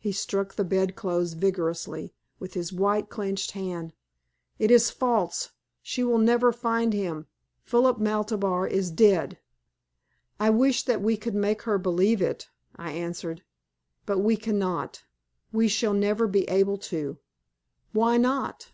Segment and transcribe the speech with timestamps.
[0.00, 3.92] He struck the bedclothes vigorously with his white, clenched hand.
[4.58, 5.50] "It is false!
[5.80, 7.28] She will never find him.
[7.62, 9.38] Philip Maltabar is dead."
[10.40, 13.44] "I wish that we could make her believe it," I answered.
[14.04, 15.04] "But we cannot.
[15.52, 17.18] We shall never be able to."
[17.92, 18.72] "Why not?"